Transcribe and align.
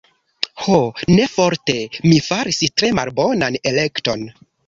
Ho, 0.67 0.77
ne 1.09 1.27
forte, 1.33 1.75
mi 2.07 2.15
faris 2.29 2.61
tre 2.83 2.91
malbonan 3.01 3.59
elekton. 3.73 4.27